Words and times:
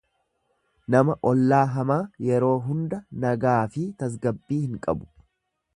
Nama 0.95 1.15
ollaa 1.31 1.59
hamaa 1.75 1.99
yeroo 2.29 2.55
hunda 2.69 3.01
nagaafii 3.27 3.87
tasgabbii 4.03 4.63
hin 4.65 4.83
qabu. 4.89 5.13